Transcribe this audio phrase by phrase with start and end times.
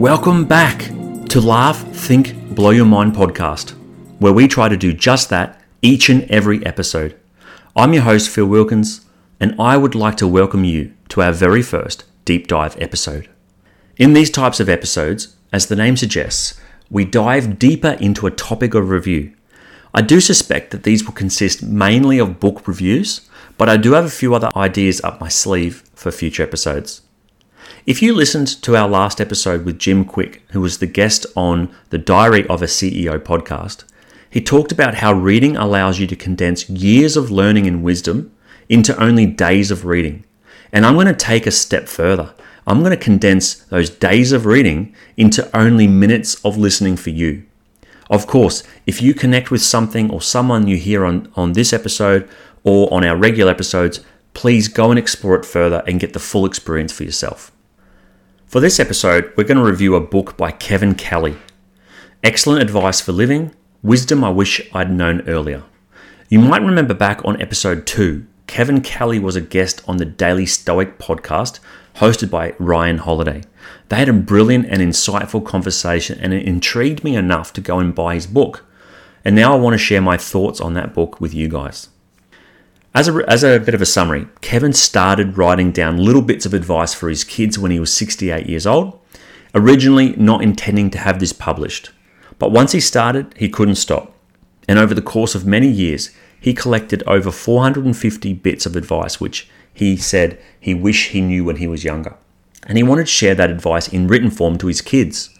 [0.00, 0.78] Welcome back
[1.28, 3.72] to Laugh, Think, Blow Your Mind podcast,
[4.18, 7.20] where we try to do just that each and every episode.
[7.76, 9.04] I'm your host, Phil Wilkins,
[9.40, 13.28] and I would like to welcome you to our very first deep dive episode.
[13.98, 16.58] In these types of episodes, as the name suggests,
[16.88, 19.34] we dive deeper into a topic of review.
[19.92, 24.06] I do suspect that these will consist mainly of book reviews, but I do have
[24.06, 27.02] a few other ideas up my sleeve for future episodes.
[27.86, 31.74] If you listened to our last episode with Jim Kwik, who was the guest on
[31.88, 33.84] the Diary of a CEO podcast,
[34.28, 38.32] he talked about how reading allows you to condense years of learning and wisdom
[38.68, 40.24] into only days of reading.
[40.72, 42.32] And I'm going to take a step further.
[42.66, 47.44] I'm going to condense those days of reading into only minutes of listening for you.
[48.08, 52.28] Of course, if you connect with something or someone you hear on, on this episode
[52.62, 54.00] or on our regular episodes,
[54.34, 57.50] please go and explore it further and get the full experience for yourself.
[58.50, 61.36] For this episode, we're going to review a book by Kevin Kelly.
[62.24, 65.62] Excellent advice for living, wisdom I wish I'd known earlier.
[66.28, 70.46] You might remember back on episode 2, Kevin Kelly was a guest on the Daily
[70.46, 71.60] Stoic podcast
[71.98, 73.42] hosted by Ryan Holiday.
[73.88, 77.94] They had a brilliant and insightful conversation, and it intrigued me enough to go and
[77.94, 78.64] buy his book.
[79.24, 81.89] And now I want to share my thoughts on that book with you guys.
[82.92, 86.52] As a, as a bit of a summary, Kevin started writing down little bits of
[86.52, 88.98] advice for his kids when he was 68 years old,
[89.54, 91.90] originally not intending to have this published.
[92.40, 94.12] But once he started, he couldn't stop.
[94.66, 96.10] And over the course of many years,
[96.40, 101.56] he collected over 450 bits of advice, which he said he wished he knew when
[101.56, 102.16] he was younger.
[102.66, 105.30] And he wanted to share that advice in written form to his kids.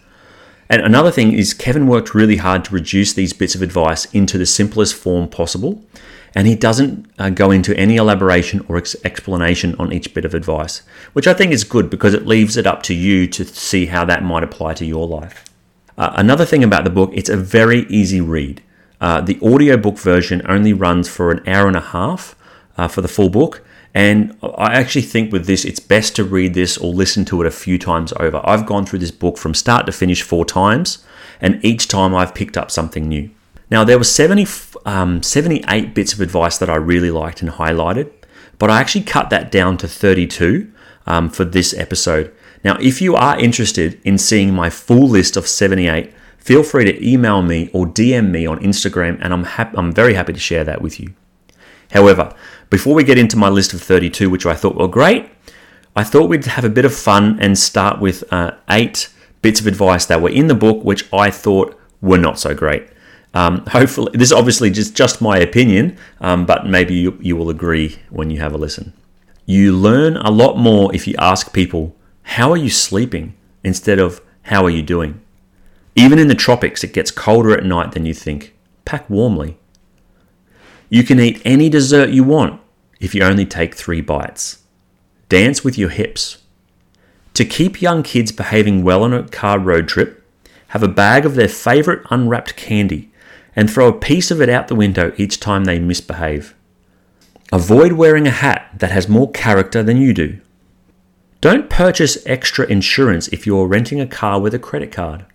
[0.69, 4.37] And another thing is, Kevin worked really hard to reduce these bits of advice into
[4.37, 5.83] the simplest form possible
[6.33, 10.33] and he doesn't uh, go into any elaboration or ex- explanation on each bit of
[10.33, 10.81] advice,
[11.13, 14.05] which I think is good because it leaves it up to you to see how
[14.05, 15.45] that might apply to your life.
[15.97, 18.61] Uh, another thing about the book, it's a very easy read.
[18.99, 22.35] Uh, the audiobook version only runs for an hour and a half
[22.77, 23.63] uh, for the full book,
[23.93, 27.47] and I actually think with this, it's best to read this or listen to it
[27.47, 28.41] a few times over.
[28.45, 31.03] I've gone through this book from start to finish four times,
[31.41, 33.29] and each time I've picked up something new.
[33.69, 34.45] Now, there were 70,
[34.85, 38.11] um, 78 bits of advice that I really liked and highlighted,
[38.57, 40.71] but I actually cut that down to 32
[41.05, 42.33] um, for this episode.
[42.63, 47.07] Now, if you are interested in seeing my full list of 78, feel free to
[47.07, 50.63] email me or DM me on Instagram, and I'm, hap- I'm very happy to share
[50.63, 51.13] that with you.
[51.91, 52.35] However,
[52.69, 55.29] before we get into my list of 32, which I thought were great,
[55.95, 59.09] I thought we'd have a bit of fun and start with uh, eight
[59.41, 62.87] bits of advice that were in the book, which I thought were not so great.
[63.33, 67.49] Um, hopefully, this is obviously just, just my opinion, um, but maybe you, you will
[67.49, 68.93] agree when you have a listen.
[69.45, 73.35] You learn a lot more if you ask people, How are you sleeping?
[73.63, 75.21] instead of How are you doing?
[75.95, 78.53] Even in the tropics, it gets colder at night than you think.
[78.85, 79.57] Pack warmly.
[80.89, 82.59] You can eat any dessert you want
[82.99, 84.63] if you only take three bites.
[85.29, 86.39] Dance with your hips.
[87.35, 90.25] To keep young kids behaving well on a car road trip,
[90.69, 93.10] have a bag of their favourite unwrapped candy
[93.55, 96.55] and throw a piece of it out the window each time they misbehave.
[97.51, 100.39] Avoid wearing a hat that has more character than you do.
[101.41, 105.25] Don't purchase extra insurance if you're renting a car with a credit card.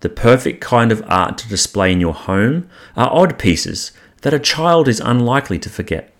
[0.00, 4.38] The perfect kind of art to display in your home are odd pieces that a
[4.38, 6.12] child is unlikely to forget.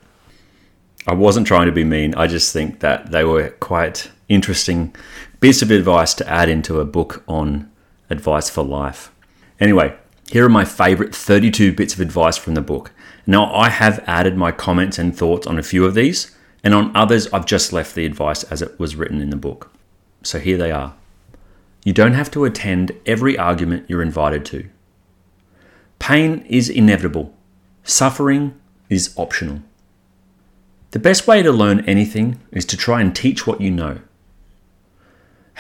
[1.07, 4.95] I wasn't trying to be mean, I just think that they were quite interesting
[5.39, 7.71] bits of advice to add into a book on
[8.09, 9.13] advice for life.
[9.61, 9.95] Anyway,
[10.35, 12.91] here are my favourite 32 bits of advice from the book.
[13.25, 16.91] Now, I have added my comments and thoughts on a few of these, and on
[16.97, 19.71] others, I've just left the advice as it was written in the book.
[20.25, 20.97] So here they are.
[21.85, 24.69] You don't have to attend every argument you're invited to.
[26.01, 27.33] Pain is inevitable,
[27.85, 28.61] suffering
[28.91, 29.61] is optional.
[30.91, 34.01] The best way to learn anything is to try and teach what you know.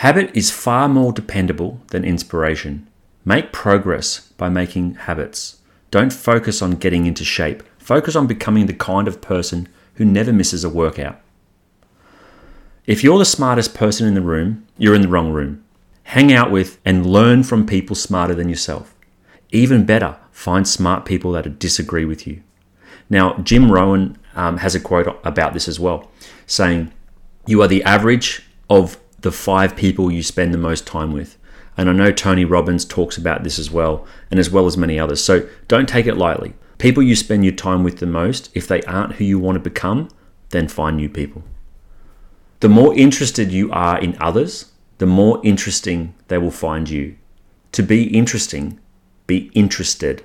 [0.02, 2.88] Habit is far more dependable than inspiration.
[3.24, 5.58] Make progress by making habits.
[5.90, 7.62] Don't focus on getting into shape.
[7.78, 11.20] Focus on becoming the kind of person who never misses a workout.
[12.86, 15.64] If you're the smartest person in the room, you're in the wrong room.
[16.04, 18.94] Hang out with and learn from people smarter than yourself.
[19.50, 22.42] Even better, find smart people that disagree with you.
[23.08, 26.10] Now, Jim Rohn um, has a quote about this as well,
[26.46, 26.92] saying,
[27.46, 31.38] You are the average of the five people you spend the most time with.
[31.76, 34.98] And I know Tony Robbins talks about this as well, and as well as many
[34.98, 35.22] others.
[35.22, 36.54] So don't take it lightly.
[36.78, 39.60] People you spend your time with the most, if they aren't who you want to
[39.60, 40.08] become,
[40.50, 41.42] then find new people.
[42.60, 47.16] The more interested you are in others, the more interesting they will find you.
[47.72, 48.78] To be interesting,
[49.26, 50.24] be interested.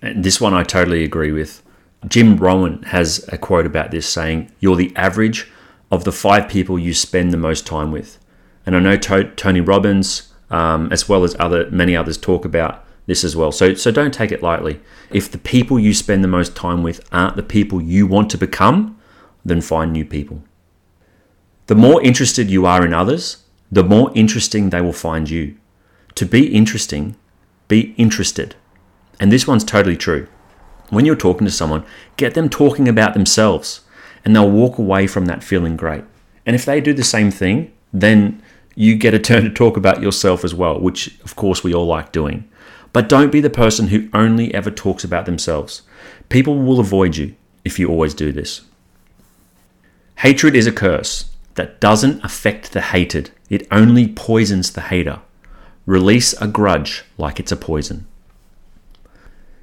[0.00, 1.62] And this one I totally agree with.
[2.06, 5.50] Jim Rohn has a quote about this saying, You're the average
[5.90, 8.18] of the five people you spend the most time with.
[8.66, 12.84] And I know to- Tony Robbins, um, as well as other many others, talk about
[13.06, 13.50] this as well.
[13.50, 14.80] So, so don't take it lightly.
[15.10, 18.38] If the people you spend the most time with aren't the people you want to
[18.38, 18.96] become,
[19.44, 20.44] then find new people.
[21.66, 23.38] The more interested you are in others,
[23.72, 25.56] the more interesting they will find you.
[26.14, 27.16] To be interesting,
[27.66, 28.54] be interested.
[29.18, 30.28] And this one's totally true.
[30.90, 31.84] When you're talking to someone,
[32.16, 33.80] get them talking about themselves
[34.24, 36.04] and they'll walk away from that feeling great.
[36.46, 38.40] And if they do the same thing, then
[38.74, 41.86] you get a turn to talk about yourself as well, which of course we all
[41.86, 42.48] like doing.
[42.92, 45.82] But don't be the person who only ever talks about themselves.
[46.28, 47.34] People will avoid you
[47.64, 48.62] if you always do this.
[50.18, 55.20] Hatred is a curse that doesn't affect the hated, it only poisons the hater.
[55.86, 58.06] Release a grudge like it's a poison.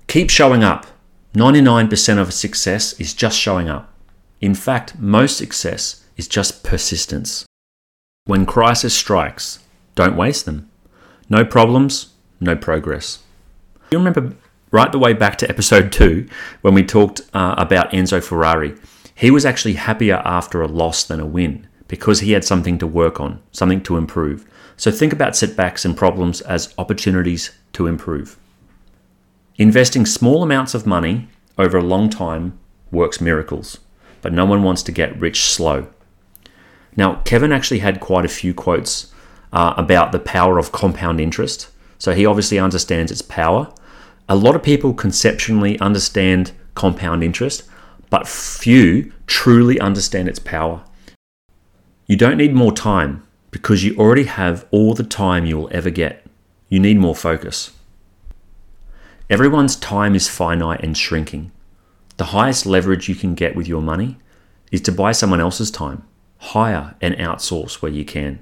[0.07, 0.87] Keep showing up.
[1.33, 3.93] 99% of success is just showing up.
[4.41, 7.45] In fact, most success is just persistence.
[8.25, 9.59] When crisis strikes,
[9.95, 10.69] don't waste them.
[11.27, 13.23] No problems, no progress.
[13.89, 14.35] You remember
[14.69, 16.27] right the way back to episode two
[16.61, 18.75] when we talked uh, about Enzo Ferrari.
[19.15, 22.85] He was actually happier after a loss than a win because he had something to
[22.85, 24.47] work on, something to improve.
[24.77, 28.37] So think about setbacks and problems as opportunities to improve.
[29.57, 31.27] Investing small amounts of money
[31.57, 32.59] over a long time
[32.91, 33.79] works miracles,
[34.21, 35.87] but no one wants to get rich slow.
[36.97, 39.13] Now, Kevin actually had quite a few quotes
[39.53, 41.69] uh, about the power of compound interest.
[41.97, 43.71] So he obviously understands its power.
[44.27, 47.63] A lot of people conceptually understand compound interest,
[48.09, 50.83] but few truly understand its power.
[52.07, 55.89] You don't need more time because you already have all the time you will ever
[55.89, 56.25] get.
[56.69, 57.71] You need more focus.
[59.29, 61.51] Everyone's time is finite and shrinking.
[62.17, 64.17] The highest leverage you can get with your money
[64.71, 66.03] is to buy someone else's time,
[66.41, 68.41] hire and outsource where you can.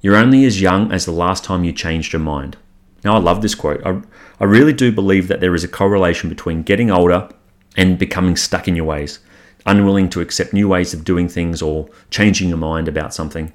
[0.00, 2.56] You're only as young as the last time you changed your mind.
[3.04, 3.84] Now, I love this quote.
[3.84, 4.00] I,
[4.38, 7.28] I really do believe that there is a correlation between getting older
[7.76, 9.20] and becoming stuck in your ways
[9.66, 13.52] unwilling to accept new ways of doing things or changing your mind about something.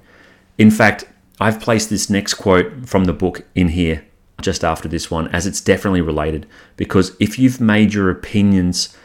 [0.57, 1.05] In fact,
[1.39, 4.05] I've placed this next quote from the book in here
[4.41, 6.45] just after this one, as it's definitely related.
[6.77, 8.95] Because if you've made your opinions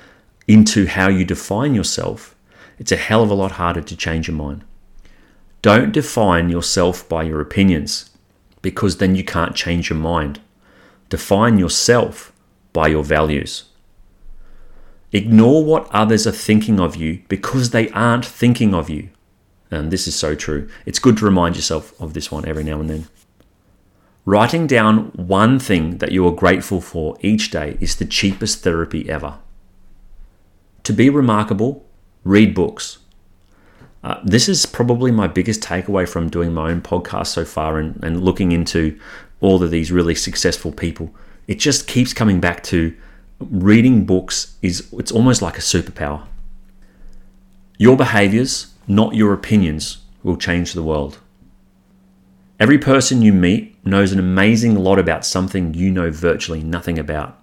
[0.47, 2.35] into how you define yourself,
[2.81, 4.65] it's a hell of a lot harder to change your mind.
[5.61, 8.11] Don't define yourself by your opinions,
[8.63, 10.41] because then you can't change your mind.
[11.11, 12.33] Define yourself
[12.73, 13.65] by your values.
[15.13, 19.11] Ignore what others are thinking of you because they aren't thinking of you.
[19.71, 20.69] And this is so true.
[20.87, 23.09] It's good to remind yourself of this one every now and then.
[24.25, 29.11] Writing down one thing that you are grateful for each day is the cheapest therapy
[29.11, 29.39] ever.
[30.85, 31.85] To be remarkable,
[32.25, 32.99] read books.
[34.03, 38.03] Uh, this is probably my biggest takeaway from doing my own podcast so far and,
[38.03, 38.99] and looking into
[39.41, 41.15] all of these really successful people.
[41.47, 42.95] It just keeps coming back to
[43.41, 46.27] reading books is it's almost like a superpower.
[47.79, 51.19] Your behaviors, not your opinions, will change the world.
[52.59, 57.39] Every person you meet knows an amazing lot about something you know virtually nothing about.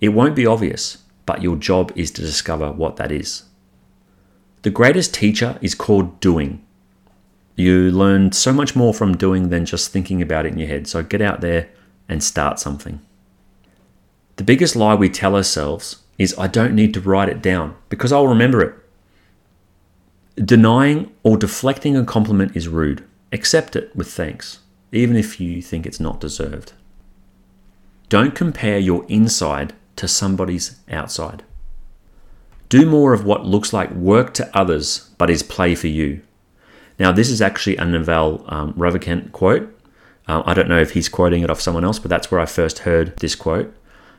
[0.00, 3.44] It won't be obvious, but your job is to discover what that is.
[4.64, 6.64] The greatest teacher is called doing.
[7.54, 10.86] You learn so much more from doing than just thinking about it in your head,
[10.86, 11.68] so get out there
[12.08, 13.02] and start something.
[14.36, 18.10] The biggest lie we tell ourselves is I don't need to write it down because
[18.10, 18.74] I'll remember it.
[20.42, 23.04] Denying or deflecting a compliment is rude.
[23.32, 24.60] Accept it with thanks,
[24.92, 26.72] even if you think it's not deserved.
[28.08, 31.42] Don't compare your inside to somebody's outside.
[32.74, 36.22] Do more of what looks like work to others but is play for you.
[36.98, 39.72] Now, this is actually a Naval um, Ravikant quote.
[40.26, 42.46] Uh, I don't know if he's quoting it off someone else, but that's where I
[42.46, 43.72] first heard this quote.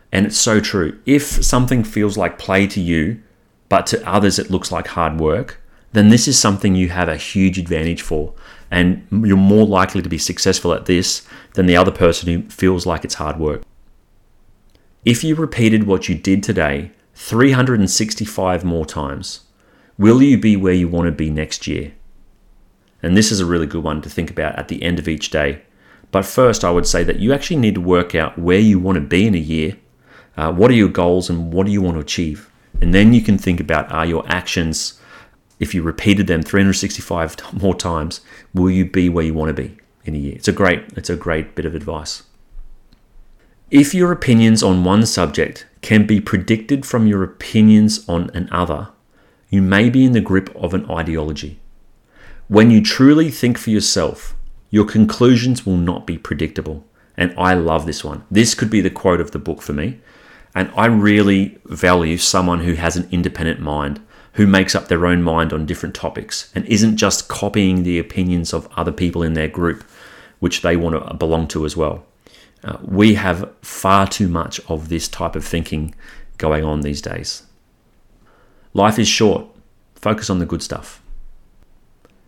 [0.09, 0.97] And it's so true.
[1.05, 3.21] If something feels like play to you,
[3.67, 7.17] but to others it looks like hard work, then this is something you have a
[7.17, 8.33] huge advantage for.
[8.71, 12.85] And you're more likely to be successful at this than the other person who feels
[12.85, 13.63] like it's hard work.
[15.03, 19.41] If you repeated what you did today 365 more times,
[19.97, 21.93] will you be where you want to be next year?
[23.01, 25.29] And this is a really good one to think about at the end of each
[25.29, 25.61] day.
[26.11, 28.95] But first, I would say that you actually need to work out where you want
[28.95, 29.77] to be in a year
[30.37, 32.49] uh, what are your goals and what do you want to achieve?
[32.81, 34.99] And then you can think about are your actions
[35.57, 38.21] if you repeated them 365 more times,
[38.53, 40.35] will you be where you want to be in a year?
[40.35, 42.23] It's a great, it's a great bit of advice.
[43.71, 48.89] If your opinions on one subject can be predicted from your opinions on another,
[49.51, 51.59] you may be in the grip of an ideology.
[52.47, 54.35] When you truly think for yourself,
[54.71, 56.83] your conclusions will not be predictable.
[57.15, 58.23] And I love this one.
[58.31, 59.99] This could be the quote of the book for me.
[60.55, 64.01] And I really value someone who has an independent mind,
[64.33, 68.55] who makes up their own mind on different topics and isn't just copying the opinions
[68.55, 69.83] of other people in their group,
[70.39, 72.07] which they want to belong to as well.
[72.65, 75.93] Uh, we have far too much of this type of thinking
[76.39, 77.43] going on these days.
[78.73, 79.45] Life is short.
[79.93, 81.01] Focus on the good stuff.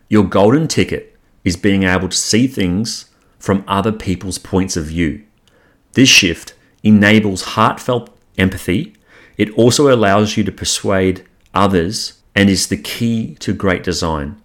[0.10, 5.24] Your golden ticket is being able to see things from other people's points of view.
[5.94, 6.54] This shift
[6.84, 8.96] enables heartfelt empathy.
[9.38, 14.40] It also allows you to persuade others and is the key to great design.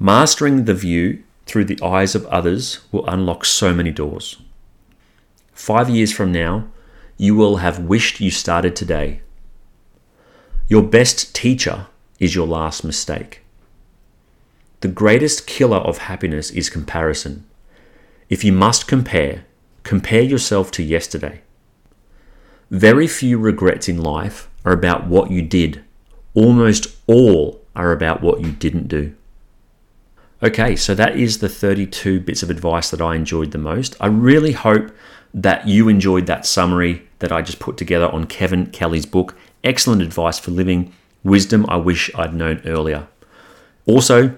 [0.00, 4.36] Mastering the view through the eyes of others will unlock so many doors.
[5.60, 6.68] Five years from now,
[7.18, 9.20] you will have wished you started today.
[10.68, 11.88] Your best teacher
[12.18, 13.42] is your last mistake.
[14.80, 17.44] The greatest killer of happiness is comparison.
[18.30, 19.44] If you must compare,
[19.82, 21.42] compare yourself to yesterday.
[22.70, 25.84] Very few regrets in life are about what you did,
[26.32, 29.14] almost all are about what you didn't do.
[30.42, 33.94] Okay, so that is the 32 bits of advice that I enjoyed the most.
[34.00, 34.90] I really hope
[35.32, 40.02] that you enjoyed that summary that I just put together on Kevin Kelly's book, Excellent
[40.02, 43.06] Advice for Living Wisdom I Wish I'd Known Earlier.
[43.86, 44.36] Also,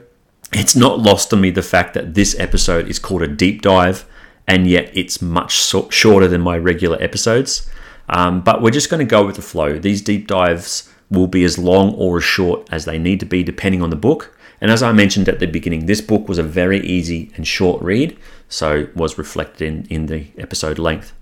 [0.53, 4.05] it's not lost on me the fact that this episode is called a deep dive,
[4.47, 7.71] and yet it's much so- shorter than my regular episodes.
[8.09, 9.79] Um, but we're just going to go with the flow.
[9.79, 13.43] These deep dives will be as long or as short as they need to be,
[13.43, 14.37] depending on the book.
[14.63, 17.83] And as I mentioned at the beginning, this book was a very easy and short
[17.83, 18.17] read,
[18.49, 21.13] so was reflected in, in the episode length.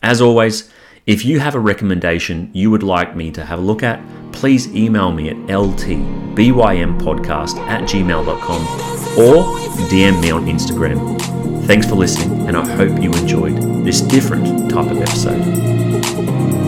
[0.00, 0.70] As always,
[1.04, 4.00] if you have a recommendation you would like me to have a look at,
[4.32, 8.62] please email me at ltbympodcast at gmail.com
[9.18, 9.42] or
[9.88, 11.20] DM me on Instagram.
[11.66, 16.63] Thanks for listening, and I hope you enjoyed this different type of episode.